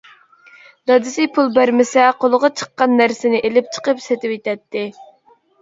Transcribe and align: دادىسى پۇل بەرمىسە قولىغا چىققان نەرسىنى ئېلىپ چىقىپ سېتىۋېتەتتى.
دادىسى 0.91 1.25
پۇل 1.35 1.51
بەرمىسە 1.57 2.07
قولىغا 2.25 2.51
چىققان 2.63 2.97
نەرسىنى 3.03 3.43
ئېلىپ 3.51 3.71
چىقىپ 3.77 4.03
سېتىۋېتەتتى. 4.07 4.87